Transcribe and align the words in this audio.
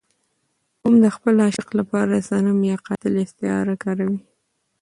هم 0.83 0.93
د 1.03 1.05
خپل 1.15 1.35
عاشق 1.45 1.69
لپاره 1.79 2.11
د 2.13 2.19
صنم 2.29 2.59
يا 2.69 2.77
قاتل 2.85 3.13
استعاره 3.25 3.75
کاروي. 3.83 4.19